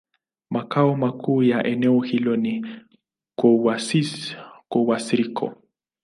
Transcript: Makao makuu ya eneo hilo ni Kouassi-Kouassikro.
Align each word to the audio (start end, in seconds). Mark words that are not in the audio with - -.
Makao 0.49 0.95
makuu 0.95 1.43
ya 1.43 1.63
eneo 1.67 1.99
hilo 2.01 2.35
ni 2.35 2.65
Kouassi-Kouassikro. 3.37 5.55